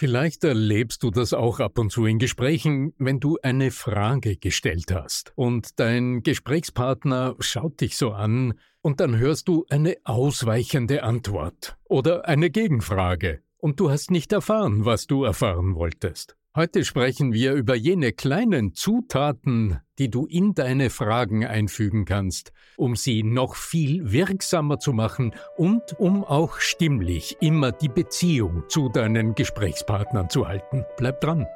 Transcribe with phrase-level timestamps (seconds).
[0.00, 4.92] Vielleicht erlebst du das auch ab und zu in Gesprächen, wenn du eine Frage gestellt
[4.94, 11.76] hast und dein Gesprächspartner schaut dich so an und dann hörst du eine ausweichende Antwort
[11.82, 16.37] oder eine Gegenfrage und du hast nicht erfahren, was du erfahren wolltest.
[16.58, 22.96] Heute sprechen wir über jene kleinen Zutaten, die du in deine Fragen einfügen kannst, um
[22.96, 29.36] sie noch viel wirksamer zu machen und um auch stimmlich immer die Beziehung zu deinen
[29.36, 30.84] Gesprächspartnern zu halten.
[30.96, 31.46] Bleib dran.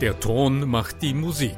[0.00, 1.56] Der Ton macht die Musik.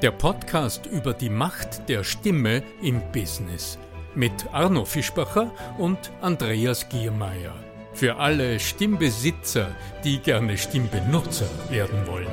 [0.00, 3.78] Der Podcast über die Macht der Stimme im Business
[4.14, 7.54] mit Arno Fischbacher und Andreas Giermeier.
[7.94, 12.26] Für alle Stimmbesitzer, die gerne Stimmbenutzer werden wollen.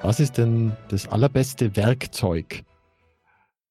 [0.00, 2.62] Was ist denn das allerbeste Werkzeug,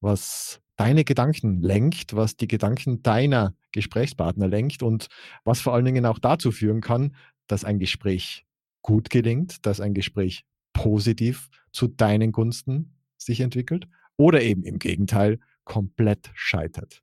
[0.01, 5.07] was deine Gedanken lenkt, was die Gedanken deiner Gesprächspartner lenkt und
[5.45, 7.15] was vor allen Dingen auch dazu führen kann,
[7.47, 8.45] dass ein Gespräch
[8.81, 15.39] gut gelingt, dass ein Gespräch positiv zu deinen Gunsten sich entwickelt oder eben im Gegenteil
[15.63, 17.01] komplett scheitert.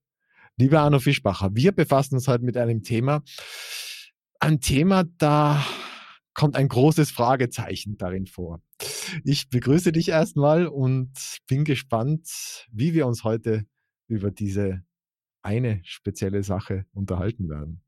[0.60, 3.22] Lieber Arno Fischbacher, wir befassen uns heute mit einem Thema,
[4.40, 5.64] ein Thema, da
[6.34, 8.60] kommt ein großes Fragezeichen darin vor.
[9.22, 11.12] Ich begrüße dich erstmal und
[11.46, 13.66] bin gespannt, wie wir uns heute
[14.08, 14.82] über diese
[15.42, 17.84] eine spezielle Sache unterhalten werden.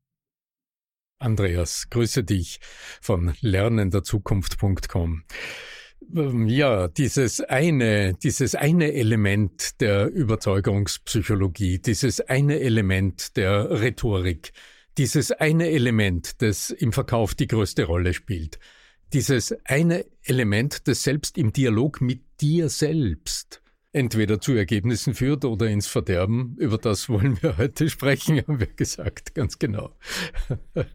[1.19, 2.61] Andreas, grüße dich
[3.01, 5.25] von lernenderzukunft.com.
[6.15, 14.51] Ähm, ja, dieses eine, dieses eine Element der Überzeugungspsychologie, dieses eine Element der Rhetorik,
[14.97, 18.59] dieses eine Element, das im Verkauf die größte Rolle spielt,
[19.13, 23.61] dieses eine Element, das selbst im Dialog mit dir selbst
[23.93, 26.55] entweder zu Ergebnissen führt oder ins Verderben.
[26.57, 29.91] Über das wollen wir heute sprechen, haben wir gesagt, ganz genau.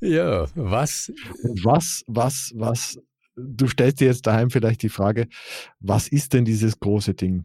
[0.00, 1.12] ja, was?
[1.62, 2.98] Was, was, was
[3.36, 5.28] du stellst dir jetzt daheim vielleicht die Frage,
[5.78, 7.44] was ist denn dieses große Ding?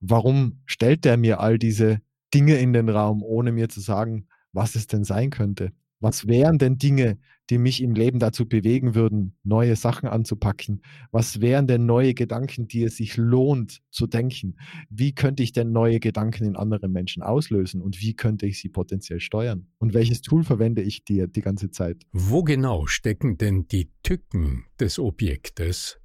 [0.00, 2.00] Warum stellt er mir all diese
[2.32, 5.72] Dinge in den Raum, ohne mir zu sagen, was es denn sein könnte?
[6.00, 7.18] Was wären denn Dinge,
[7.50, 10.82] die mich im Leben dazu bewegen würden, neue Sachen anzupacken?
[11.10, 14.56] Was wären denn neue Gedanken, die es sich lohnt zu denken?
[14.88, 18.68] Wie könnte ich denn neue Gedanken in anderen Menschen auslösen und wie könnte ich sie
[18.68, 19.66] potenziell steuern?
[19.78, 22.04] Und welches Tool verwende ich dir die ganze Zeit?
[22.12, 26.00] Wo genau stecken denn die Tücken des Objektes,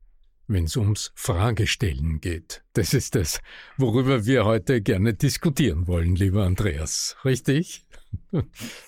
[0.47, 2.63] wenn es ums Fragestellen geht.
[2.73, 3.41] Das ist das,
[3.77, 7.15] worüber wir heute gerne diskutieren wollen, lieber Andreas.
[7.25, 7.85] Richtig?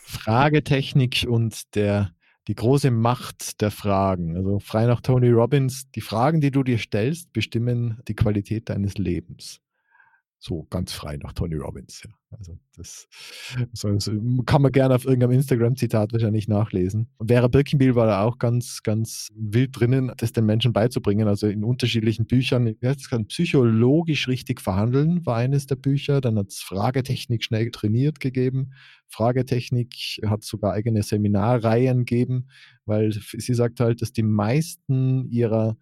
[0.03, 2.13] Fragetechnik und der,
[2.47, 4.37] die große Macht der Fragen.
[4.37, 8.97] Also frei nach Tony Robbins, die Fragen, die du dir stellst, bestimmen die Qualität deines
[8.97, 9.61] Lebens.
[10.39, 12.03] So ganz frei nach Tony Robbins.
[12.03, 12.16] Ja.
[12.29, 13.07] Also das,
[13.71, 14.11] das
[14.45, 17.07] kann man gerne auf irgendeinem Instagram-Zitat wahrscheinlich nachlesen.
[17.25, 21.27] Vera Birkenbiel war da auch ganz, ganz wild drinnen, das den Menschen beizubringen.
[21.27, 22.75] Also in unterschiedlichen Büchern.
[22.81, 26.21] Das kann psychologisch richtig verhandeln, war eines der Bücher.
[26.21, 28.73] Dann hat es Fragetechnik schnell trainiert gegeben.
[29.07, 32.49] Fragetechnik hat sogar eigene Seminarreihen gegeben,
[32.85, 35.77] weil sie sagt halt, dass die meisten ihrer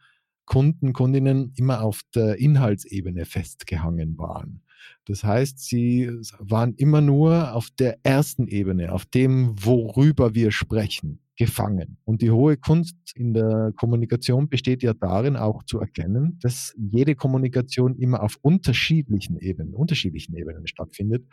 [0.45, 4.61] Kunden, Kundinnen immer auf der Inhaltsebene festgehangen waren.
[5.06, 6.09] Das heißt, sie
[6.40, 11.97] waren immer nur auf der ersten Ebene, auf dem, worüber wir sprechen, gefangen.
[12.06, 17.16] Und die hohe Kunst in der Kommunikation besteht ja darin, auch zu erkennen, dass jede
[17.16, 21.25] Kommunikation immer auf unterschiedlichen Ebenen, unterschiedlichen Ebenen stattfindet.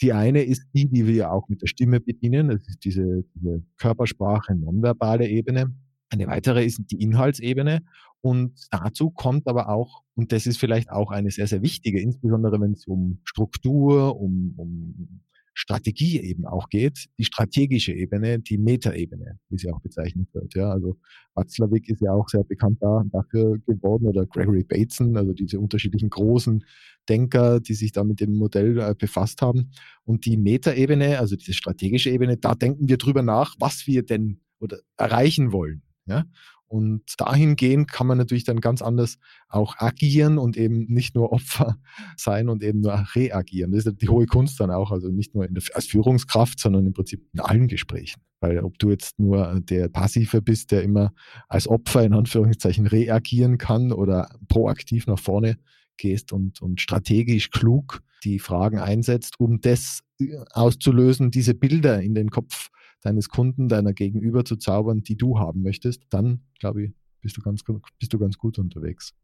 [0.00, 2.48] Die eine ist die, die wir auch mit der Stimme bedienen.
[2.48, 5.74] Das ist diese, diese Körpersprache, nonverbale Ebene.
[6.08, 7.82] Eine weitere ist die Inhaltsebene
[8.22, 12.60] und dazu kommt aber auch, und das ist vielleicht auch eine sehr, sehr wichtige, insbesondere
[12.60, 15.22] wenn es um Struktur, um, um
[15.54, 20.54] Strategie eben auch geht, die strategische Ebene, die Metaebene, wie sie auch bezeichnet wird.
[20.54, 20.96] Ja, also
[21.34, 26.08] Watzlawick ist ja auch sehr bekannt da, dafür geworden oder Gregory Bateson, also diese unterschiedlichen
[26.08, 26.64] großen
[27.08, 29.70] Denker, die sich da mit dem Modell äh, befasst haben.
[30.04, 34.40] Und die Metaebene, also diese strategische Ebene, da denken wir drüber nach, was wir denn
[34.60, 35.82] oder erreichen wollen.
[36.06, 36.24] Ja?
[36.70, 39.18] Und dahingehend kann man natürlich dann ganz anders
[39.48, 41.76] auch agieren und eben nicht nur Opfer
[42.16, 43.72] sein und eben nur reagieren.
[43.72, 46.92] Das ist die hohe Kunst dann auch, also nicht nur der, als Führungskraft, sondern im
[46.92, 48.22] Prinzip in allen Gesprächen.
[48.38, 51.12] Weil ob du jetzt nur der Passive bist, der immer
[51.48, 55.56] als Opfer in Anführungszeichen reagieren kann oder proaktiv nach vorne
[55.96, 62.14] gehst und, und strategisch klug die Fragen einsetzt, um das äh, auszulösen, diese Bilder in
[62.14, 62.70] den Kopf
[63.02, 67.42] deines Kunden, deiner Gegenüber zu zaubern, die du haben möchtest, dann glaube ich, bist du
[67.42, 67.62] ganz,
[67.98, 69.14] bist du ganz gut unterwegs.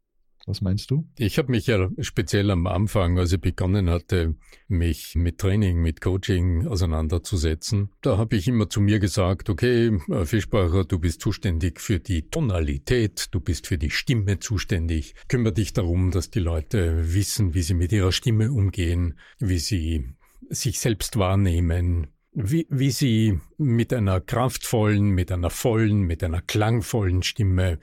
[0.45, 1.05] Was meinst du?
[1.17, 4.35] Ich habe mich ja speziell am Anfang, als ich begonnen hatte,
[4.69, 10.85] mich mit Training, mit Coaching auseinanderzusetzen, da habe ich immer zu mir gesagt, okay, Fischbacher,
[10.85, 16.11] du bist zuständig für die Tonalität, du bist für die Stimme zuständig, kümmere dich darum,
[16.11, 20.15] dass die Leute wissen, wie sie mit ihrer Stimme umgehen, wie sie
[20.49, 22.07] sich selbst wahrnehmen,
[22.39, 27.79] wie, wie sie mit einer kraftvollen, mit einer vollen, mit einer klangvollen Stimme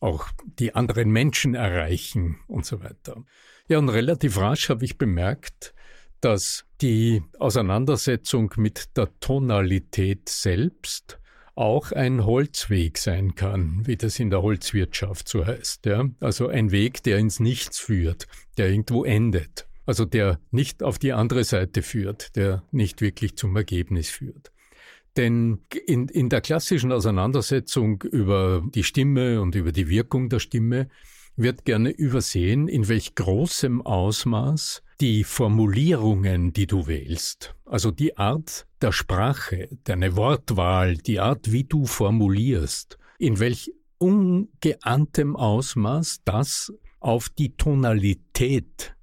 [0.00, 3.24] auch die anderen Menschen erreichen und so weiter.
[3.66, 5.74] Ja, und relativ rasch habe ich bemerkt,
[6.20, 11.18] dass die Auseinandersetzung mit der Tonalität selbst
[11.54, 15.86] auch ein Holzweg sein kann, wie das in der Holzwirtschaft so heißt.
[15.86, 16.10] Ja?
[16.20, 18.26] Also ein Weg, der ins Nichts führt,
[18.58, 19.66] der irgendwo endet.
[19.86, 24.52] Also der nicht auf die andere Seite führt, der nicht wirklich zum Ergebnis führt.
[25.16, 30.88] Denn in, in der klassischen Auseinandersetzung über die Stimme und über die Wirkung der Stimme
[31.36, 38.66] wird gerne übersehen, in welch großem Ausmaß die Formulierungen, die du wählst, also die Art
[38.80, 47.28] der Sprache, deine Wortwahl, die Art, wie du formulierst, in welch ungeahntem Ausmaß das auf
[47.28, 48.93] die Tonalität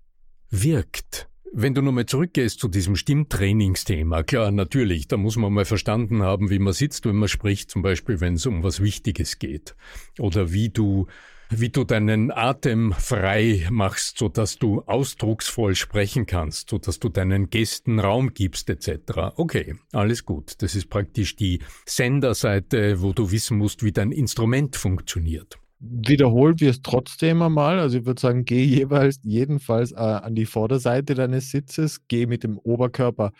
[0.51, 1.27] wirkt.
[1.53, 6.49] Wenn du nochmal zurückgehst zu diesem Stimmtrainingsthema, klar, natürlich, da muss man mal verstanden haben,
[6.49, 9.75] wie man sitzt, wenn man spricht, zum Beispiel, wenn es um was Wichtiges geht.
[10.17, 11.07] Oder wie du,
[11.49, 17.09] wie du deinen Atem frei machst, so dass du ausdrucksvoll sprechen kannst, so dass du
[17.09, 19.35] deinen Gästen Raum gibst, etc.
[19.35, 20.61] Okay, alles gut.
[20.61, 26.69] Das ist praktisch die Senderseite, wo du wissen musst, wie dein Instrument funktioniert wiederholen wir
[26.69, 27.79] es trotzdem einmal.
[27.79, 32.43] Also ich würde sagen, geh jeweils jedenfalls äh, an die Vorderseite deines Sitzes, geh mit
[32.43, 33.31] dem Oberkörper,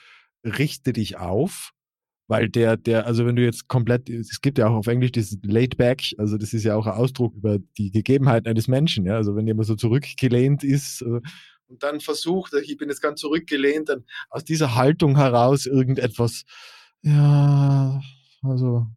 [0.44, 1.72] richte dich auf,
[2.28, 5.38] weil der, der, also wenn du jetzt komplett, es gibt ja auch auf Englisch dieses
[5.44, 9.16] laid back, also das ist ja auch ein Ausdruck über die Gegebenheiten eines Menschen, ja,
[9.16, 11.22] also wenn jemand so zurückgelehnt ist äh,
[11.68, 16.44] und dann versucht, ich bin jetzt ganz zurückgelehnt, dann aus dieser Haltung heraus irgendetwas,
[17.04, 18.02] ja,
[18.42, 18.88] also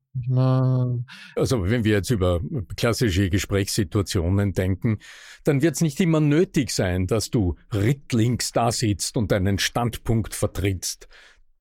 [1.34, 2.40] also wenn wir jetzt über
[2.76, 4.98] klassische Gesprächssituationen denken,
[5.42, 10.34] dann wird es nicht immer nötig sein, dass du rittlings da sitzt und deinen Standpunkt
[10.34, 11.08] vertrittst.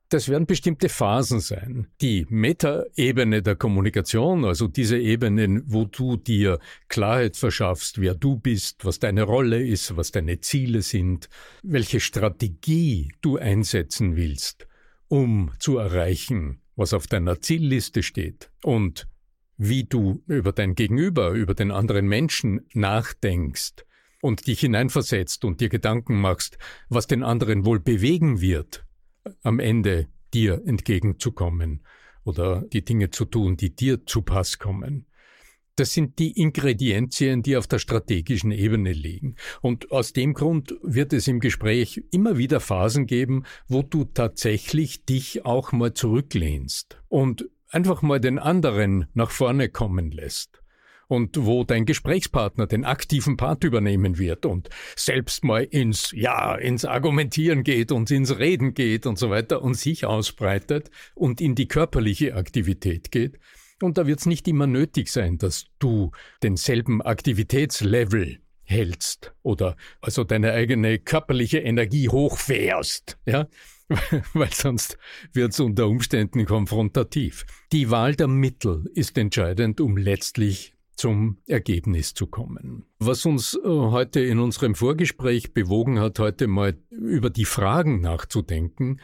[0.09, 1.88] Das werden bestimmte Phasen sein.
[2.00, 8.85] Die Metaebene der Kommunikation, also diese Ebene, wo du dir Klarheit verschaffst, wer du bist,
[8.85, 11.29] was deine Rolle ist, was deine Ziele sind,
[11.63, 14.67] welche Strategie du einsetzen willst,
[15.07, 19.07] um zu erreichen, was auf deiner Zielliste steht und
[19.57, 23.85] wie du über dein Gegenüber, über den anderen Menschen nachdenkst
[24.21, 26.57] und dich hineinversetzt und dir Gedanken machst,
[26.89, 28.85] was den anderen wohl bewegen wird,
[29.43, 31.83] am Ende dir entgegenzukommen
[32.23, 35.05] oder die Dinge zu tun, die dir zu Pass kommen.
[35.75, 39.35] Das sind die Ingredienzien, die auf der strategischen Ebene liegen.
[39.61, 45.05] Und aus dem Grund wird es im Gespräch immer wieder Phasen geben, wo du tatsächlich
[45.05, 50.61] dich auch mal zurücklehnst und einfach mal den anderen nach vorne kommen lässt.
[51.07, 56.85] Und wo dein Gesprächspartner den aktiven Part übernehmen wird und selbst mal ins, ja, ins
[56.85, 61.67] Argumentieren geht und ins Reden geht und so weiter und sich ausbreitet und in die
[61.67, 63.37] körperliche Aktivität geht,
[63.83, 70.24] und da wird es nicht immer nötig sein, dass du denselben Aktivitätslevel hältst oder also
[70.24, 73.47] deine eigene körperliche Energie hochfährst, ja,
[74.33, 74.97] weil sonst
[75.33, 77.45] wird es unter Umständen konfrontativ.
[77.71, 82.86] Die Wahl der Mittel ist entscheidend, um letztlich zum Ergebnis zu kommen.
[83.00, 89.00] Was uns äh, heute in unserem Vorgespräch bewogen hat, heute mal über die Fragen nachzudenken,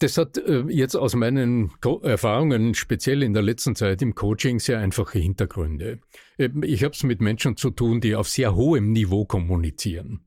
[0.00, 4.78] das hat äh, jetzt aus meinen Erfahrungen, speziell in der letzten Zeit im Coaching, sehr
[4.78, 6.00] einfache Hintergründe.
[6.38, 10.20] Ähm, ich habe es mit Menschen zu tun, die auf sehr hohem Niveau kommunizieren.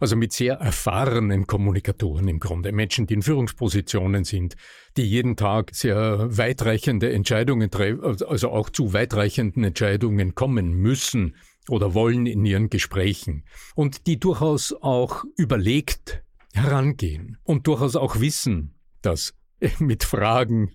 [0.00, 2.70] Also mit sehr erfahrenen Kommunikatoren im Grunde.
[2.70, 4.54] Menschen, die in Führungspositionen sind,
[4.96, 11.34] die jeden Tag sehr weitreichende Entscheidungen treffen, also auch zu weitreichenden Entscheidungen kommen müssen
[11.68, 13.44] oder wollen in ihren Gesprächen.
[13.74, 16.22] Und die durchaus auch überlegt
[16.54, 19.34] herangehen und durchaus auch wissen, dass
[19.78, 20.70] mit Fragen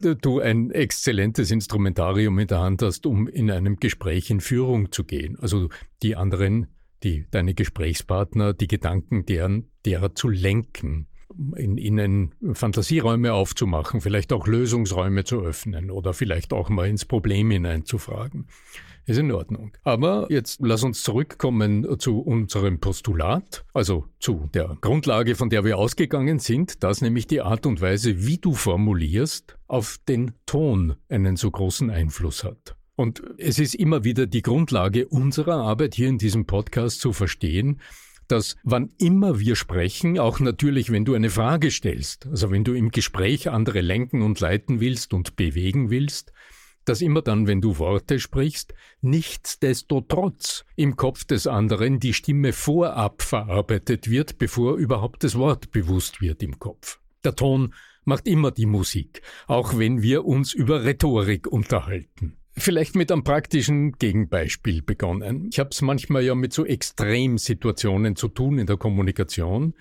[0.00, 5.04] du ein exzellentes Instrumentarium in der Hand hast, um in einem Gespräch in Führung zu
[5.04, 5.38] gehen.
[5.40, 5.70] Also
[6.02, 6.66] die anderen,
[7.02, 11.08] die, deine Gesprächspartner, die Gedanken deren, derer zu lenken,
[11.56, 17.50] in ihnen Fantasieräume aufzumachen, vielleicht auch Lösungsräume zu öffnen oder vielleicht auch mal ins Problem
[17.50, 18.46] hineinzufragen
[19.06, 19.72] ist in Ordnung.
[19.82, 25.78] Aber jetzt lass uns zurückkommen zu unserem Postulat, also zu der Grundlage, von der wir
[25.78, 31.36] ausgegangen sind, dass nämlich die Art und Weise, wie du formulierst, auf den Ton einen
[31.36, 32.76] so großen Einfluss hat.
[32.94, 37.80] Und es ist immer wieder die Grundlage unserer Arbeit hier in diesem Podcast zu verstehen,
[38.28, 42.72] dass wann immer wir sprechen, auch natürlich, wenn du eine Frage stellst, also wenn du
[42.74, 46.32] im Gespräch andere lenken und leiten willst und bewegen willst,
[46.84, 53.22] dass immer dann, wenn du Worte sprichst, nichtsdestotrotz im Kopf des anderen die Stimme vorab
[53.22, 57.00] verarbeitet wird, bevor überhaupt das Wort bewusst wird im Kopf.
[57.24, 57.74] Der Ton
[58.04, 62.36] macht immer die Musik, auch wenn wir uns über Rhetorik unterhalten.
[62.54, 65.48] Vielleicht mit einem praktischen Gegenbeispiel begonnen.
[65.50, 69.74] Ich habe es manchmal ja mit so Extremsituationen zu tun in der Kommunikation.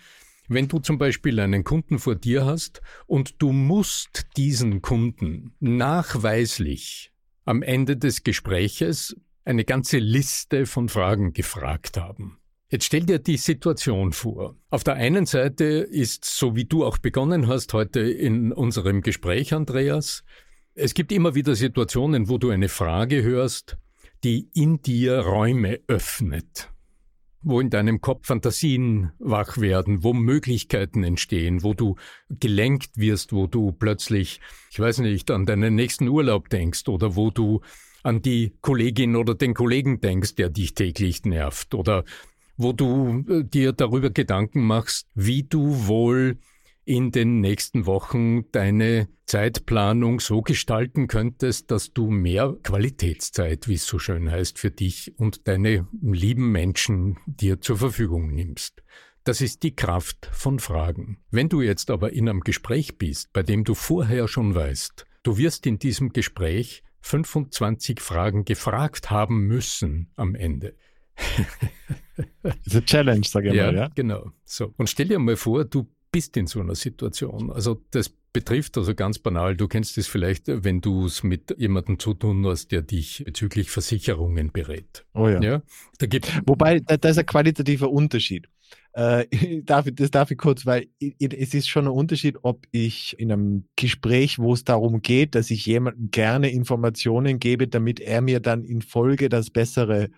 [0.53, 7.13] Wenn du zum Beispiel einen Kunden vor dir hast und du musst diesen Kunden nachweislich
[7.45, 9.15] am Ende des Gespräches
[9.45, 12.37] eine ganze Liste von Fragen gefragt haben.
[12.67, 14.57] Jetzt stell dir die Situation vor.
[14.69, 19.53] Auf der einen Seite ist, so wie du auch begonnen hast heute in unserem Gespräch,
[19.53, 20.25] Andreas,
[20.75, 23.77] es gibt immer wieder Situationen, wo du eine Frage hörst,
[24.25, 26.70] die in dir Räume öffnet,
[27.43, 31.95] wo in deinem Kopf Fantasien wach werden, wo Möglichkeiten entstehen, wo du
[32.29, 34.39] gelenkt wirst, wo du plötzlich,
[34.71, 37.61] ich weiß nicht, an deinen nächsten Urlaub denkst oder wo du
[38.03, 42.03] an die Kollegin oder den Kollegen denkst, der dich täglich nervt oder
[42.57, 46.37] wo du äh, dir darüber Gedanken machst, wie du wohl
[46.85, 53.85] in den nächsten Wochen deine Zeitplanung so gestalten könntest, dass du mehr Qualitätszeit, wie es
[53.85, 58.83] so schön heißt, für dich und deine lieben Menschen dir zur Verfügung nimmst.
[59.23, 61.19] Das ist die Kraft von Fragen.
[61.29, 65.37] Wenn du jetzt aber in einem Gespräch bist, bei dem du vorher schon weißt, du
[65.37, 70.75] wirst in diesem Gespräch 25 Fragen gefragt haben müssen am Ende.
[72.43, 73.75] Das ist eine Challenge, sage ich ja, mal.
[73.75, 74.31] Ja, genau.
[74.45, 74.73] So.
[74.77, 77.51] Und stell dir mal vor, du bist in so einer Situation.
[77.51, 81.99] Also das betrifft also ganz banal, du kennst es vielleicht, wenn du es mit jemandem
[81.99, 85.05] zu tun hast, der dich bezüglich Versicherungen berät.
[85.13, 85.41] Oh ja.
[85.41, 85.61] ja
[85.99, 88.47] da gibt Wobei, da, da ist ein qualitativer Unterschied.
[88.93, 89.25] Äh,
[89.63, 93.65] darf das darf ich kurz, weil es ist schon ein Unterschied, ob ich in einem
[93.75, 98.63] Gespräch, wo es darum geht, dass ich jemandem gerne Informationen gebe, damit er mir dann
[98.63, 100.09] in Folge das bessere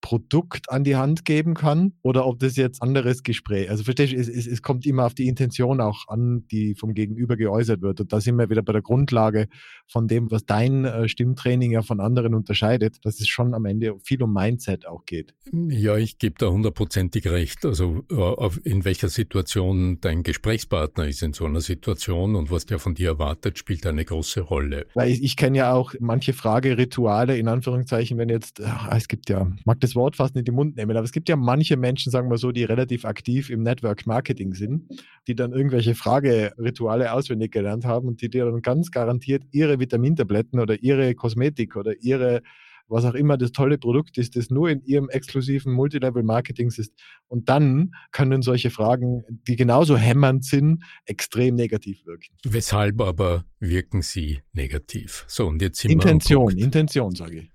[0.00, 3.70] Produkt an die Hand geben kann oder ob das jetzt anderes Gespräch.
[3.70, 6.94] Also verstehst du, es, es, es, kommt immer auf die Intention auch an, die vom
[6.94, 8.00] Gegenüber geäußert wird.
[8.00, 9.48] Und da sind wir wieder bei der Grundlage
[9.86, 13.96] von dem, was dein äh, Stimmtraining ja von anderen unterscheidet, dass es schon am Ende
[14.02, 15.34] viel um Mindset auch geht.
[15.52, 17.64] Ja, ich gebe da hundertprozentig recht.
[17.66, 22.78] Also äh, in welcher Situation dein Gesprächspartner ist in so einer Situation und was der
[22.78, 24.86] von dir erwartet, spielt eine große Rolle.
[24.94, 29.28] Weil ich, ich kenne ja auch manche Fragerituale, in Anführungszeichen, wenn jetzt, ah, es gibt
[29.28, 31.76] ja, mag das das Wort fast in den Mund nehmen, aber es gibt ja manche
[31.76, 34.88] Menschen, sagen wir so, die relativ aktiv im Network Marketing sind,
[35.26, 40.60] die dann irgendwelche Fragerituale auswendig gelernt haben und die dir dann ganz garantiert ihre Vitamintabletten
[40.60, 42.42] oder ihre Kosmetik oder ihre
[42.90, 46.92] was auch immer das tolle Produkt ist, das nur in ihrem exklusiven Multilevel-Marketing ist.
[47.28, 52.34] Und dann können solche Fragen, die genauso hämmernd sind, extrem negativ wirken.
[52.44, 55.24] Weshalb aber wirken sie negativ?
[55.28, 57.50] So, und jetzt sind Intention, Intention, sage ich.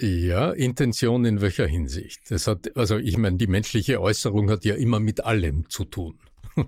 [0.00, 2.30] Ja, Intention in welcher Hinsicht?
[2.30, 6.18] Das hat, also ich meine, die menschliche Äußerung hat ja immer mit allem zu tun.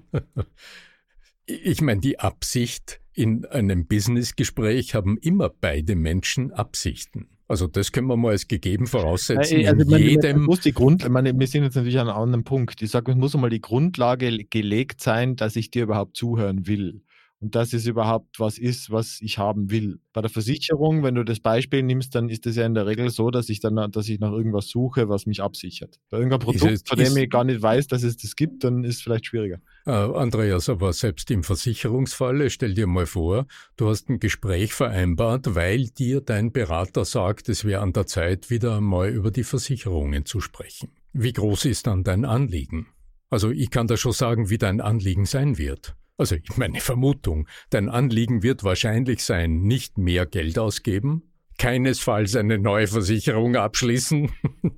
[1.46, 7.28] ich meine, die Absicht in einem Businessgespräch haben immer beide Menschen Absichten.
[7.48, 9.66] Also das können wir mal als gegeben voraussetzen.
[9.66, 12.44] Also, in meine, jedem muss die Grund, meine, wir sind jetzt natürlich an einem anderen
[12.44, 12.80] Punkt.
[12.82, 17.02] Ich sage, es muss einmal die Grundlage gelegt sein, dass ich dir überhaupt zuhören will
[17.42, 19.98] und dass es überhaupt was ist, was ich haben will.
[20.12, 23.10] Bei der Versicherung, wenn du das Beispiel nimmst, dann ist es ja in der Regel
[23.10, 25.98] so, dass ich dann, dass ich nach irgendwas suche, was mich absichert.
[26.08, 28.84] Bei irgendeinem Produkt, es, von dem ich gar nicht weiß, dass es das gibt, dann
[28.84, 29.58] ist es vielleicht schwieriger.
[29.86, 33.46] Äh, Andreas, aber selbst im Versicherungsfalle, stell dir mal vor,
[33.76, 38.50] du hast ein Gespräch vereinbart, weil dir dein Berater sagt, es wäre an der Zeit,
[38.50, 40.90] wieder einmal über die Versicherungen zu sprechen.
[41.12, 42.86] Wie groß ist dann dein Anliegen?
[43.30, 45.96] Also ich kann da schon sagen, wie dein Anliegen sein wird.
[46.18, 51.22] Also meine Vermutung, dein Anliegen wird wahrscheinlich sein, nicht mehr Geld ausgeben,
[51.58, 54.30] keinesfalls eine neue Versicherung abschließen.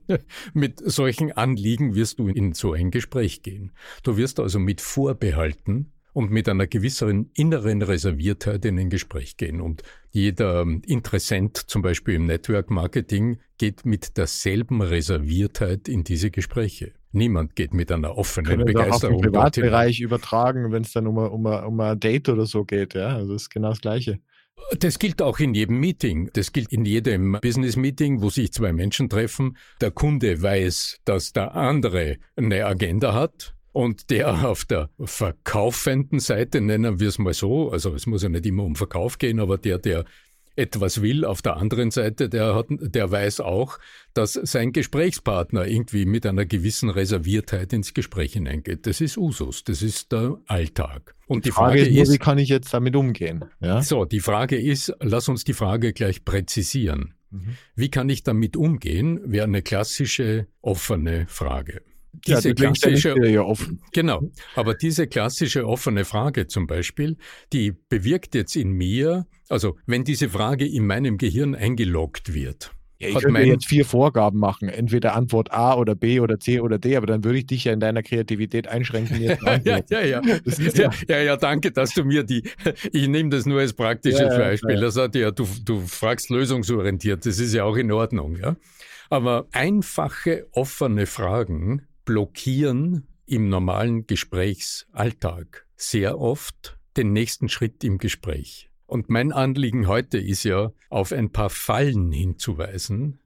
[0.55, 3.73] mit solchen Anliegen wirst du in so ein Gespräch gehen.
[4.03, 9.61] Du wirst also mit Vorbehalten und mit einer gewissen inneren Reserviertheit in ein Gespräch gehen.
[9.61, 16.93] Und jeder Interessent, zum Beispiel im Network Marketing, geht mit derselben Reserviertheit in diese Gespräche.
[17.15, 19.17] Niemand geht mit einer offenen Können Begeisterung.
[19.17, 22.95] Auch im Privatbereich übertragen, wenn es dann um, um, um ein Date oder so geht.
[22.95, 24.19] Ja, also das ist genau das Gleiche.
[24.79, 26.31] Das gilt auch in jedem Meeting.
[26.33, 29.57] Das gilt in jedem Business-Meeting, wo sich zwei Menschen treffen.
[29.81, 33.55] Der Kunde weiß, dass der andere eine Agenda hat.
[33.73, 38.29] Und der auf der verkaufenden Seite, nennen wir es mal so, also es muss ja
[38.29, 40.05] nicht immer um Verkauf gehen, aber der, der
[40.57, 41.25] etwas will.
[41.25, 43.79] Auf der anderen Seite, der, hat, der weiß auch,
[44.13, 48.87] dass sein Gesprächspartner irgendwie mit einer gewissen Reserviertheit ins Gespräch hineingeht.
[48.87, 51.15] Das ist Usus, das ist der Alltag.
[51.27, 53.45] Und die, die Frage, Frage, ist, wie kann ich jetzt damit umgehen?
[53.61, 53.83] Ja?
[53.83, 57.15] So, die Frage ist, lass uns die Frage gleich präzisieren.
[57.31, 57.57] Mhm.
[57.75, 61.83] Wie kann ich damit umgehen, wäre eine klassische offene Frage.
[62.27, 63.81] Diese ja, klassische, ja offen.
[63.93, 64.31] Genau.
[64.55, 67.17] Aber diese klassische offene Frage zum Beispiel,
[67.53, 73.09] die bewirkt jetzt in mir, also wenn diese Frage in meinem Gehirn eingeloggt wird, ja,
[73.09, 76.97] ich könnte jetzt vier Vorgaben machen, entweder Antwort A oder B oder C oder D,
[76.97, 79.21] aber dann würde ich dich ja in deiner Kreativität einschränken.
[79.23, 80.01] ja, ja, ja.
[80.01, 80.23] ja.
[81.09, 82.45] ja, ja, danke, dass du mir die,
[82.93, 84.81] ich nehme das nur als praktisches ja, Beispiel.
[84.81, 88.57] Das hat ja, du, du fragst lösungsorientiert, das ist ja auch in Ordnung, ja.
[89.11, 98.71] Aber einfache, offene Fragen blockieren im normalen Gesprächsalltag sehr oft den nächsten Schritt im Gespräch.
[98.87, 103.21] Und mein Anliegen heute ist ja, auf ein paar Fallen hinzuweisen,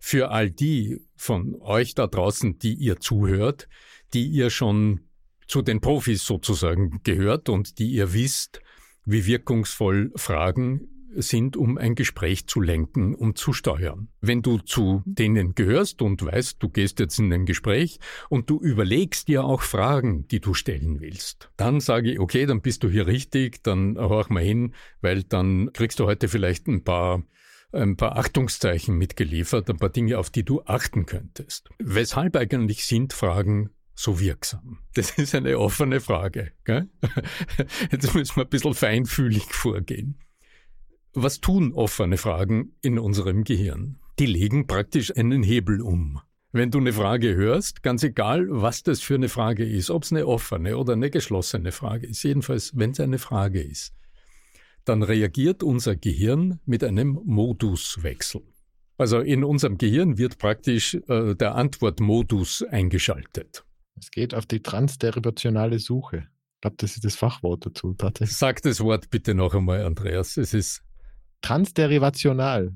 [0.00, 3.68] für all die von euch da draußen, die ihr zuhört,
[4.14, 5.00] die ihr schon
[5.46, 8.60] zu den Profis sozusagen gehört und die ihr wisst,
[9.04, 14.08] wie wirkungsvoll Fragen sind, um ein Gespräch zu lenken und zu steuern.
[14.20, 18.60] Wenn du zu denen gehörst und weißt, du gehst jetzt in ein Gespräch und du
[18.60, 22.88] überlegst dir auch Fragen, die du stellen willst, dann sage ich, okay, dann bist du
[22.88, 27.22] hier richtig, dann horch mal hin, weil dann kriegst du heute vielleicht ein paar
[27.72, 31.70] ein paar Achtungszeichen mitgeliefert, ein paar Dinge, auf die du achten könntest.
[31.78, 34.78] Weshalb eigentlich sind Fragen so wirksam?
[34.94, 36.52] Das ist eine offene Frage.
[36.64, 36.88] Gell?
[37.90, 40.18] Jetzt müssen wir ein bisschen feinfühlig vorgehen.
[41.14, 43.98] Was tun offene Fragen in unserem Gehirn?
[44.18, 46.22] Die legen praktisch einen Hebel um.
[46.52, 50.12] Wenn du eine Frage hörst, ganz egal, was das für eine Frage ist, ob es
[50.12, 53.92] eine offene oder eine geschlossene Frage ist, jedenfalls, wenn es eine Frage ist,
[54.86, 58.40] dann reagiert unser Gehirn mit einem Moduswechsel.
[58.96, 63.66] Also in unserem Gehirn wird praktisch äh, der Antwortmodus eingeschaltet.
[63.98, 66.28] Es geht auf die transderivationale Suche.
[66.54, 67.94] Ich glaube, das ist das Fachwort dazu.
[68.20, 70.38] Sag das Wort bitte noch einmal, Andreas.
[70.38, 70.82] Es ist
[71.42, 72.72] Transderivational.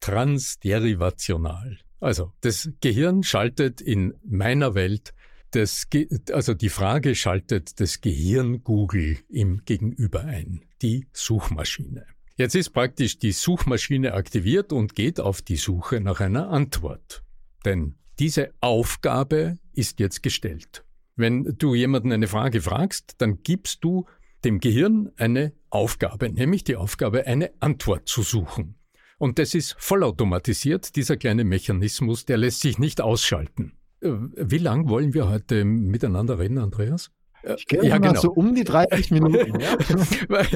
[0.00, 1.78] Transderivational.
[2.00, 5.14] Also das Gehirn schaltet in meiner Welt
[5.50, 12.06] das, Ge also die Frage schaltet das Gehirn Google im Gegenüber ein, die Suchmaschine.
[12.36, 17.22] Jetzt ist praktisch die Suchmaschine aktiviert und geht auf die Suche nach einer Antwort.
[17.64, 20.84] Denn diese Aufgabe ist jetzt gestellt.
[21.14, 24.06] Wenn du jemanden eine Frage fragst, dann gibst du
[24.44, 28.76] dem Gehirn eine Aufgabe, nämlich die Aufgabe, eine Antwort zu suchen.
[29.18, 33.72] Und das ist vollautomatisiert, dieser kleine Mechanismus, der lässt sich nicht ausschalten.
[34.00, 37.10] Äh, wie lang wollen wir heute miteinander reden, Andreas?
[37.42, 38.20] Äh, ich ja, genau.
[38.20, 39.58] so um die 30 Minuten.
[39.60, 40.46] Ja.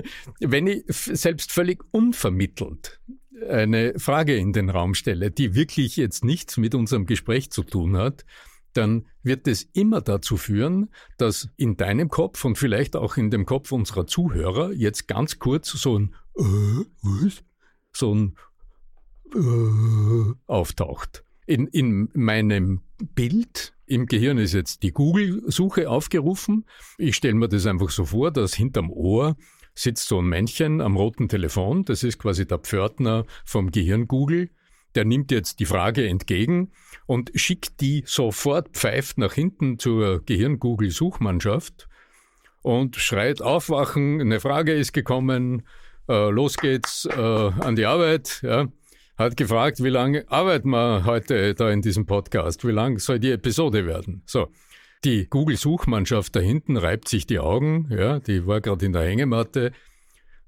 [0.40, 3.00] Wenn ich selbst völlig unvermittelt
[3.48, 7.96] eine Frage in den Raum stelle, die wirklich jetzt nichts mit unserem Gespräch zu tun
[7.96, 8.24] hat,
[8.78, 13.44] dann wird es immer dazu führen, dass in deinem Kopf und vielleicht auch in dem
[13.44, 16.42] Kopf unserer Zuhörer jetzt ganz kurz so ein äh,
[17.02, 17.42] was?
[17.92, 18.36] so ein
[19.34, 21.24] äh, auftaucht.
[21.46, 22.82] In, in meinem
[23.14, 26.64] Bild im Gehirn ist jetzt die Google-Suche aufgerufen.
[26.98, 29.36] Ich stelle mir das einfach so vor, dass hinterm Ohr
[29.74, 31.84] sitzt so ein Männchen am roten Telefon.
[31.84, 34.50] Das ist quasi der Pförtner vom Gehirn Google
[34.94, 36.72] der nimmt jetzt die Frage entgegen
[37.06, 41.88] und schickt die sofort pfeift nach hinten zur Gehirn-Google-Suchmannschaft
[42.62, 45.62] und schreit aufwachen, eine Frage ist gekommen,
[46.08, 48.68] äh, los geht's äh, an die Arbeit, ja.
[49.16, 52.64] Hat gefragt, wie lange arbeiten wir heute da in diesem Podcast?
[52.64, 54.22] Wie lang soll die Episode werden?
[54.26, 54.48] So.
[55.04, 59.72] Die Google-Suchmannschaft da hinten reibt sich die Augen, ja, die war gerade in der Hängematte,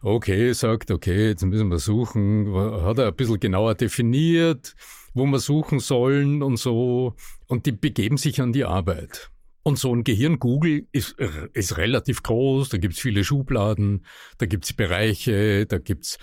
[0.03, 4.75] okay, sagt, okay, jetzt müssen wir suchen, hat er ein bisschen genauer definiert,
[5.15, 7.15] wo wir suchen sollen und so.
[7.47, 9.31] Und die begeben sich an die Arbeit.
[9.63, 11.17] Und so ein Gehirn Google ist,
[11.53, 14.07] ist relativ groß, da gibt's viele Schubladen,
[14.39, 16.19] da gibt's Bereiche, da gibt's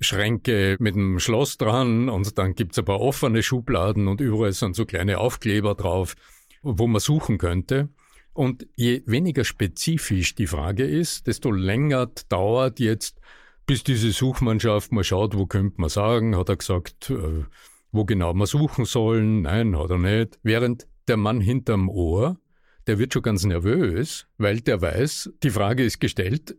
[0.00, 4.76] Schränke mit einem Schloss dran und dann gibt's ein paar offene Schubladen und überall sind
[4.76, 6.14] so kleine Aufkleber drauf,
[6.62, 7.88] wo man suchen könnte.
[8.34, 13.20] Und je weniger spezifisch die Frage ist, desto länger dauert jetzt,
[13.66, 17.44] bis diese Suchmannschaft mal schaut, wo könnte man sagen, hat er gesagt, äh,
[17.92, 19.42] wo genau wir suchen sollen.
[19.42, 20.38] Nein, hat er nicht.
[20.42, 22.38] Während der Mann hinterm Ohr,
[22.86, 26.56] der wird schon ganz nervös, weil der weiß, die Frage ist gestellt,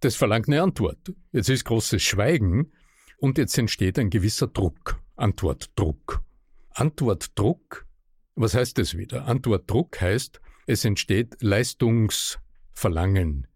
[0.00, 1.12] das verlangt eine Antwort.
[1.32, 2.72] Jetzt ist großes Schweigen
[3.18, 6.22] und jetzt entsteht ein gewisser Druck, Antwortdruck.
[6.70, 7.86] Antwortdruck,
[8.34, 9.26] was heißt das wieder?
[9.26, 13.48] Antwortdruck heißt, es entsteht Leistungsverlangen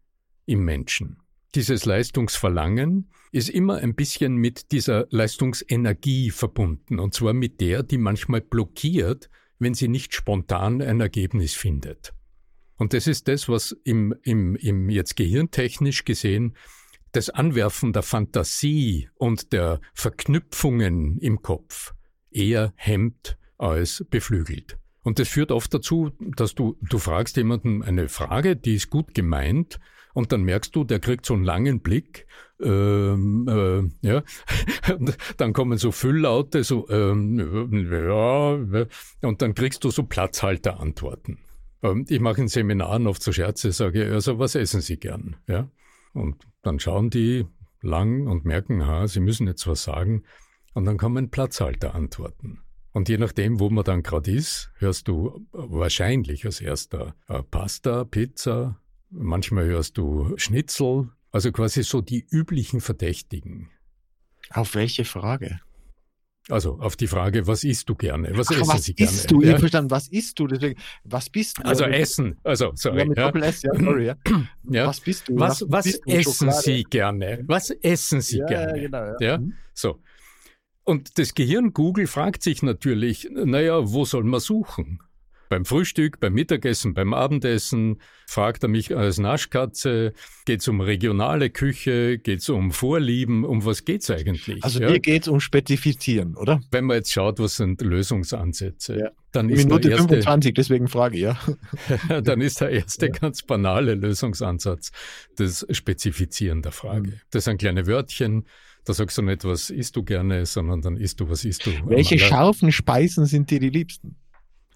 [0.46, 1.18] im Menschen.
[1.54, 7.98] Dieses Leistungsverlangen ist immer ein bisschen mit dieser Leistungsenergie verbunden, und zwar mit der, die
[7.98, 12.12] manchmal blockiert, wenn sie nicht spontan ein Ergebnis findet.
[12.78, 16.56] Und das ist das, was im, im, im jetzt gehirntechnisch gesehen
[17.12, 21.94] das Anwerfen der Fantasie und der Verknüpfungen im Kopf
[22.32, 24.78] eher hemmt als beflügelt.
[25.04, 29.14] Und das führt oft dazu, dass du, du fragst jemanden eine Frage, die ist gut
[29.14, 29.78] gemeint,
[30.14, 32.26] und dann merkst du, der kriegt so einen langen Blick,
[32.60, 33.46] ähm,
[34.02, 34.22] äh, ja,
[35.36, 41.38] dann kommen so Fülllaute, so, ähm, ja, und dann kriegst du so Platzhalterantworten.
[41.82, 45.68] Ähm, ich mache in Seminaren oft so Scherze, sage, also was essen Sie gern, ja?
[46.12, 47.44] Und dann schauen die
[47.82, 50.22] lang und merken, ha, sie müssen jetzt was sagen,
[50.74, 52.60] und dann kommen Platzhalterantworten.
[52.94, 58.04] Und je nachdem, wo man dann gerade ist, hörst du wahrscheinlich als erster äh, Pasta,
[58.04, 58.80] Pizza,
[59.10, 63.68] manchmal hörst du Schnitzel, also quasi so die üblichen Verdächtigen.
[64.50, 65.60] Auf welche Frage?
[66.48, 68.30] Also auf die Frage, was isst du gerne?
[68.36, 69.10] Was Ach, essen was Sie gerne?
[69.10, 69.42] Isst du?
[69.42, 69.54] Ja?
[69.54, 70.46] Ich verstanden, was isst du?
[70.46, 71.62] Deswegen, was bist du?
[71.64, 72.38] Also Essen.
[72.44, 73.12] Also, sorry.
[73.16, 73.40] Ja, ja.
[73.40, 74.86] S, ja, sorry, ja.
[74.86, 75.36] Was bist du?
[75.36, 76.10] Was, was bist du?
[76.12, 76.62] essen Schokolade?
[76.62, 77.44] Sie gerne?
[77.48, 78.76] Was essen Sie gerne?
[78.76, 79.04] Ja, genau.
[79.04, 79.16] Ja.
[79.20, 79.38] ja?
[79.38, 79.54] Mhm.
[79.72, 79.98] So.
[80.84, 85.00] Und das Gehirn Google fragt sich natürlich, naja, wo soll man suchen?
[85.48, 90.12] Beim Frühstück, beim Mittagessen, beim Abendessen fragt er mich als Naschkatze,
[90.46, 94.64] geht es um regionale Küche, geht es um Vorlieben, um was geht es eigentlich?
[94.64, 94.90] Also ja?
[94.90, 96.60] mir geht es um Spezifizieren, oder?
[96.70, 99.10] Wenn man jetzt schaut, was sind Lösungsansätze, ja.
[99.32, 101.38] dann ist Minute der erste, 25, deswegen frage ich, ja.
[102.22, 103.12] dann ist der erste ja.
[103.12, 104.92] ganz banale Lösungsansatz
[105.36, 107.10] das Spezifizieren der Frage.
[107.10, 107.20] Mhm.
[107.30, 108.46] Das sind kleine Wörtchen,
[108.84, 111.70] da sagst du nicht, was isst du gerne, sondern dann isst du, was isst du.
[111.86, 114.16] Welche scharfen Speisen sind dir die liebsten?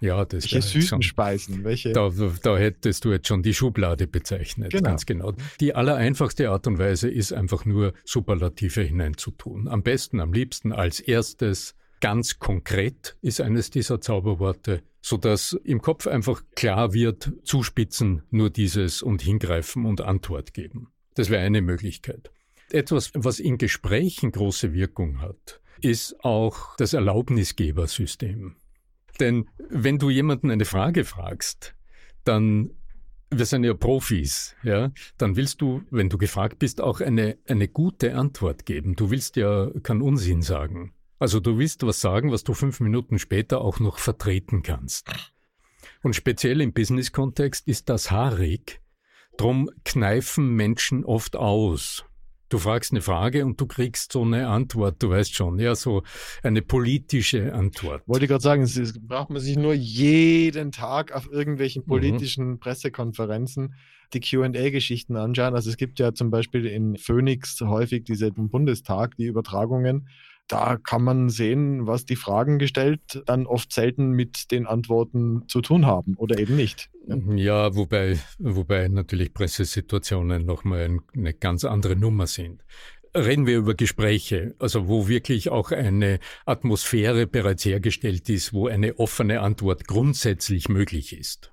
[0.01, 1.65] Ja, das Welche süßen schon, Speisen?
[1.65, 1.93] Welche?
[1.93, 2.11] Da,
[2.43, 4.71] da hättest du jetzt schon die Schublade bezeichnet.
[4.71, 4.91] Genau.
[4.91, 5.33] Ganz genau.
[5.61, 9.67] Die allereinfachste Art und Weise ist einfach nur Superlative hineinzutun.
[9.67, 16.07] Am besten, am liebsten als erstes ganz konkret ist eines dieser Zauberworte, sodass im Kopf
[16.07, 20.93] einfach klar wird, zuspitzen, nur dieses und hingreifen und Antwort geben.
[21.15, 22.31] Das wäre eine Möglichkeit.
[22.71, 28.57] Etwas, was in Gesprächen große Wirkung hat, ist auch das Erlaubnisgebersystem.
[29.21, 31.75] Denn wenn du jemanden eine Frage fragst,
[32.25, 32.71] dann
[33.31, 37.69] wir sind ja Profis, ja, dann willst du, wenn du gefragt bist, auch eine, eine
[37.69, 38.97] gute Antwort geben.
[38.97, 40.95] Du willst ja keinen Unsinn sagen.
[41.19, 45.11] Also du willst was sagen, was du fünf Minuten später auch noch vertreten kannst.
[46.03, 48.81] Und speziell im Business-Kontext ist das haarig.
[49.37, 52.05] Drum kneifen Menschen oft aus.
[52.49, 56.03] Du fragst eine Frage und du kriegst so eine Antwort, du weißt schon, ja, so
[56.43, 58.03] eine politische Antwort.
[58.07, 61.89] Wollte ich gerade sagen, es braucht man sich nur jeden Tag auf irgendwelchen mhm.
[61.89, 62.59] politischen mhm.
[62.59, 63.75] Pressekonferenzen
[64.15, 65.55] die QA-Geschichten anschauen.
[65.55, 70.09] Also es gibt ja zum Beispiel in Phoenix häufig diese im Bundestag, die Übertragungen
[70.49, 75.61] da kann man sehen, was die Fragen gestellt dann oft selten mit den Antworten zu
[75.61, 76.91] tun haben oder eben nicht.
[77.07, 82.65] Ja, ja wobei, wobei natürlich Pressesituationen nochmal eine ganz andere Nummer sind.
[83.15, 88.99] Reden wir über Gespräche, also wo wirklich auch eine Atmosphäre bereits hergestellt ist, wo eine
[88.99, 91.53] offene Antwort grundsätzlich möglich ist.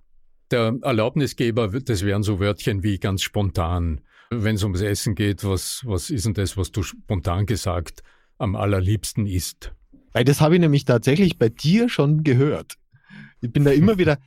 [0.51, 4.01] Der Erlaubnisgeber, das wären so Wörtchen wie ganz spontan.
[4.29, 8.03] Wenn es ums Essen geht, was, was ist denn das, was du spontan gesagt
[8.38, 9.74] am allerliebsten isst.
[10.13, 12.76] Weil das habe ich nämlich tatsächlich bei dir schon gehört.
[13.41, 14.17] Ich bin da immer wieder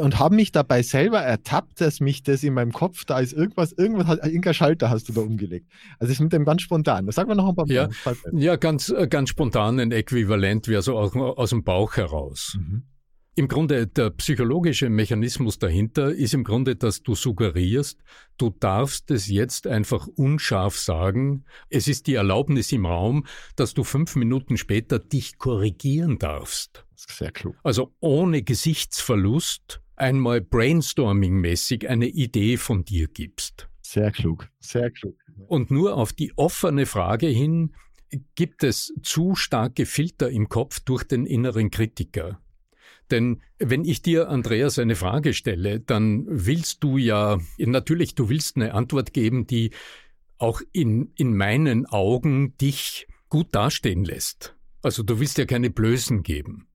[0.00, 3.72] und habe mich dabei selber ertappt, dass mich das in meinem Kopf, da ist irgendwas,
[3.72, 5.66] irgendwas, irgendein Schalter hast du da umgelegt.
[5.98, 7.06] Also ich mit dem ganz spontan.
[7.06, 7.72] Das sagen wir noch ein paar Mal.
[7.72, 7.88] Ja,
[8.32, 12.58] ja ganz, äh, ganz spontan ein Äquivalent wäre so aus, aus dem Bauch heraus.
[12.58, 12.82] Mhm.
[13.38, 18.02] Im Grunde, der psychologische Mechanismus dahinter ist im Grunde, dass du suggerierst,
[18.36, 21.44] du darfst es jetzt einfach unscharf sagen.
[21.70, 26.84] Es ist die Erlaubnis im Raum, dass du fünf Minuten später dich korrigieren darfst.
[26.96, 27.54] Sehr klug.
[27.62, 33.68] Also ohne Gesichtsverlust einmal brainstorming-mäßig eine Idee von dir gibst.
[33.82, 35.14] Sehr klug, sehr klug.
[35.46, 37.72] Und nur auf die offene Frage hin,
[38.34, 42.40] gibt es zu starke Filter im Kopf durch den inneren Kritiker?
[43.10, 48.56] Denn wenn ich dir, Andreas, eine Frage stelle, dann willst du ja, natürlich, du willst
[48.56, 49.70] eine Antwort geben, die
[50.38, 54.56] auch in, in meinen Augen dich gut dastehen lässt.
[54.82, 56.68] Also du willst ja keine Blößen geben.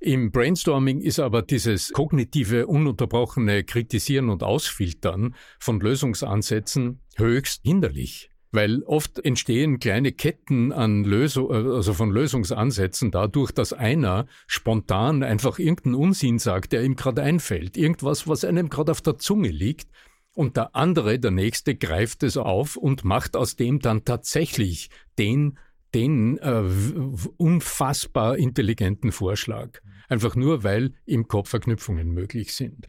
[0.00, 8.31] Im Brainstorming ist aber dieses kognitive, ununterbrochene Kritisieren und Ausfiltern von Lösungsansätzen höchst hinderlich.
[8.54, 15.58] Weil oft entstehen kleine Ketten an Lösung, also von Lösungsansätzen dadurch, dass einer spontan einfach
[15.58, 17.78] irgendeinen Unsinn sagt, der ihm gerade einfällt.
[17.78, 19.88] Irgendwas, was einem gerade auf der Zunge liegt.
[20.34, 25.58] Und der andere, der nächste, greift es auf und macht aus dem dann tatsächlich den,
[25.94, 26.62] den äh,
[27.38, 29.80] unfassbar intelligenten Vorschlag.
[30.08, 32.86] Einfach nur, weil im Kopf Verknüpfungen möglich sind.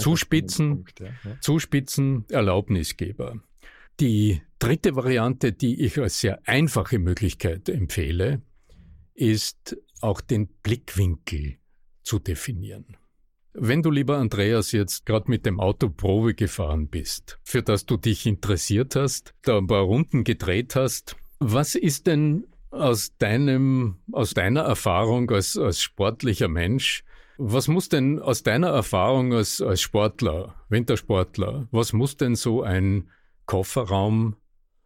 [0.00, 1.10] Zuspitzen, Punkt, ja.
[1.40, 3.42] Zuspitzen, Erlaubnisgeber.
[4.00, 8.42] Die dritte Variante, die ich als sehr einfache Möglichkeit empfehle,
[9.14, 11.56] ist auch den Blickwinkel
[12.02, 12.96] zu definieren.
[13.54, 17.98] Wenn du, lieber Andreas, jetzt gerade mit dem Auto Probe gefahren bist, für das du
[17.98, 24.32] dich interessiert hast, da ein paar Runden gedreht hast, was ist denn aus deinem, aus
[24.32, 27.04] deiner Erfahrung als, als sportlicher Mensch,
[27.36, 33.10] was muss denn aus deiner Erfahrung als, als Sportler, Wintersportler, was muss denn so ein
[33.52, 34.36] Kofferraum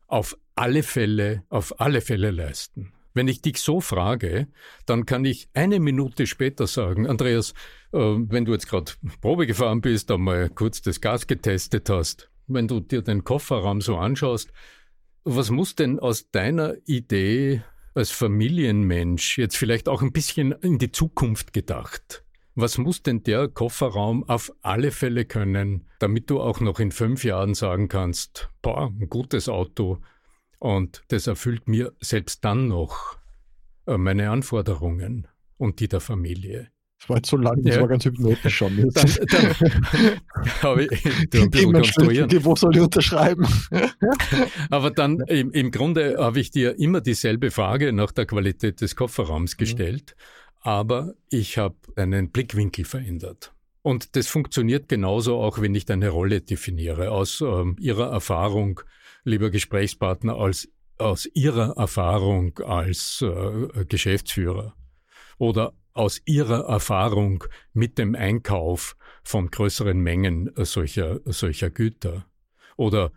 [0.08, 2.92] auf alle Fälle, auf alle Fälle leisten?
[3.14, 4.48] Wenn ich dich so frage,
[4.86, 7.52] dann kann ich eine Minute später sagen, Andreas,
[7.92, 12.66] äh, wenn du jetzt gerade Probe gefahren bist, einmal kurz das Gas getestet hast, wenn
[12.66, 14.52] du dir den Kofferraum so anschaust,
[15.22, 17.62] was muss denn aus deiner Idee
[17.94, 22.25] als Familienmensch jetzt vielleicht auch ein bisschen in die Zukunft gedacht?
[22.58, 27.22] Was muss denn der Kofferraum auf alle Fälle können, damit du auch noch in fünf
[27.22, 29.98] Jahren sagen kannst, boah, ein gutes Auto,
[30.58, 33.18] und das erfüllt mir selbst dann noch
[33.86, 36.70] äh, meine Anforderungen und die der Familie.
[36.98, 37.82] Das war jetzt so lang, das ja.
[37.82, 38.74] war ganz hypnotisch schon.
[38.94, 39.54] Dann, dann
[40.62, 42.44] habe ich du ein bisschen konstruieren.
[42.44, 43.46] Wo soll ich unterschreiben?
[44.70, 48.96] Aber dann im, im Grunde habe ich dir immer dieselbe Frage nach der Qualität des
[48.96, 49.58] Kofferraums mhm.
[49.58, 50.45] gestellt, mhm.
[50.66, 53.54] Aber ich habe einen Blickwinkel verändert.
[53.82, 58.80] Und das funktioniert genauso auch, wenn ich deine Rolle definiere, aus ähm, ihrer Erfahrung
[59.22, 64.74] lieber Gesprächspartner, als aus Ihrer Erfahrung als äh, Geschäftsführer.
[65.38, 72.26] Oder aus Ihrer Erfahrung mit dem Einkauf von größeren Mengen solcher, solcher Güter.
[72.76, 73.12] Oder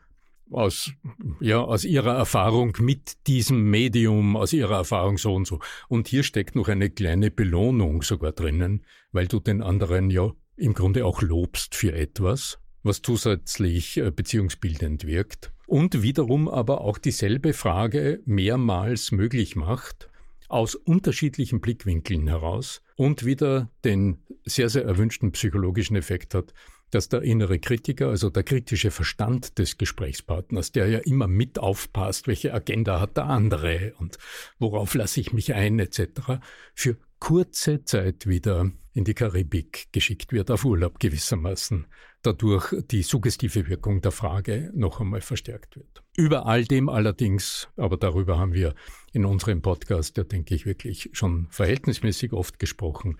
[0.51, 0.91] aus,
[1.39, 5.59] ja, aus Ihrer Erfahrung mit diesem Medium, aus Ihrer Erfahrung so und so.
[5.87, 10.73] Und hier steckt noch eine kleine Belohnung sogar drinnen, weil du den anderen ja im
[10.73, 17.53] Grunde auch lobst für etwas, was zusätzlich äh, beziehungsbildend wirkt und wiederum aber auch dieselbe
[17.53, 20.09] Frage mehrmals möglich macht,
[20.47, 26.53] aus unterschiedlichen Blickwinkeln heraus und wieder den sehr, sehr erwünschten psychologischen Effekt hat,
[26.91, 32.27] dass der innere Kritiker, also der kritische Verstand des Gesprächspartners, der ja immer mit aufpasst,
[32.27, 34.17] welche Agenda hat der andere und
[34.57, 36.39] worauf lasse ich mich ein etc.,
[36.73, 41.85] für kurze Zeit wieder in die Karibik geschickt wird, auf Urlaub gewissermaßen,
[42.21, 46.03] dadurch die suggestive Wirkung der Frage noch einmal verstärkt wird.
[46.17, 48.73] Über all dem allerdings, aber darüber haben wir
[49.13, 53.19] in unserem Podcast, ja denke ich wirklich schon verhältnismäßig oft gesprochen,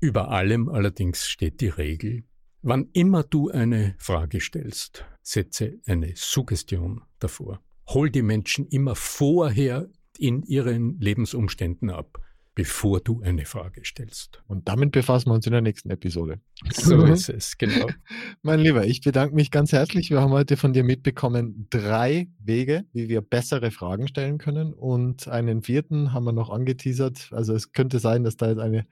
[0.00, 2.24] über allem allerdings steht die Regel,
[2.64, 7.60] wann immer du eine Frage stellst, setze eine Suggestion davor.
[7.88, 12.18] Hol die Menschen immer vorher in ihren Lebensumständen ab
[12.54, 14.42] bevor du eine Frage stellst.
[14.46, 16.40] Und damit befassen wir uns in der nächsten Episode.
[16.70, 17.88] So ist es, genau.
[18.42, 20.10] mein Lieber, ich bedanke mich ganz herzlich.
[20.10, 24.72] Wir haben heute von dir mitbekommen drei Wege, wie wir bessere Fragen stellen können.
[24.72, 27.30] Und einen vierten haben wir noch angeteasert.
[27.32, 28.86] Also es könnte sein, dass da jetzt eine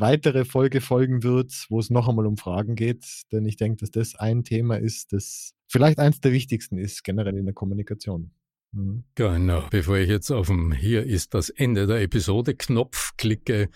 [0.00, 3.04] weitere Folge folgen wird, wo es noch einmal um Fragen geht.
[3.32, 7.36] Denn ich denke, dass das ein Thema ist, das vielleicht eins der wichtigsten ist, generell
[7.36, 8.30] in der Kommunikation.
[8.72, 9.04] Mhm.
[9.14, 9.64] Genau.
[9.70, 13.68] Bevor ich jetzt auf dem Hier ist das Ende der Episode Knopf klicke,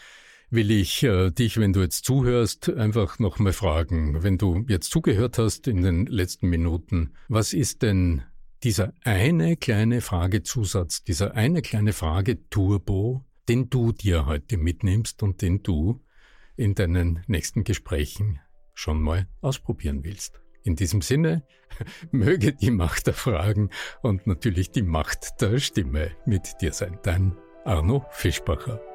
[0.50, 5.38] will ich äh, dich, wenn du jetzt zuhörst, einfach nochmal fragen, wenn du jetzt zugehört
[5.38, 8.22] hast in den letzten Minuten, was ist denn
[8.62, 15.62] dieser eine kleine Fragezusatz, dieser eine kleine Frage-Turbo, den du dir heute mitnimmst und den
[15.62, 16.00] du
[16.60, 18.38] in deinen nächsten Gesprächen
[18.74, 20.40] schon mal ausprobieren willst?
[20.62, 21.42] In diesem Sinne,
[22.10, 23.70] möge die Macht der Fragen
[24.02, 26.98] und natürlich die Macht der Stimme mit dir sein.
[27.02, 28.89] Dein Arno Fischbacher.